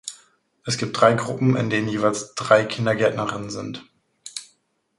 Es 0.65 0.79
gibt 0.79 0.99
drei 0.99 1.13
Gruppen, 1.13 1.55
in 1.55 1.69
denen 1.69 1.87
jeweils 1.87 2.33
drei 2.33 2.65
Kindergärtnerinnen 2.65 3.51
sind. 3.51 3.85